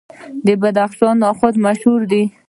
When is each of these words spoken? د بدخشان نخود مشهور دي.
د 0.45 0.47
بدخشان 0.61 1.15
نخود 1.23 1.55
مشهور 1.65 2.01
دي. 2.11 2.23